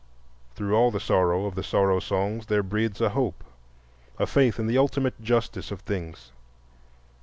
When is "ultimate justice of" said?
4.79-5.81